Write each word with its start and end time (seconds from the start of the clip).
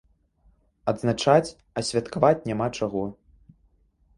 Адзначаць, 0.91 1.53
а 1.81 1.83
святкаваць 1.91 2.45
няма 2.53 2.67
чаго. 2.81 3.03